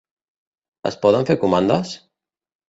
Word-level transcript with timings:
Es 0.91 0.97
poden 1.03 1.27
fer 1.29 1.37
comandes? 1.45 1.93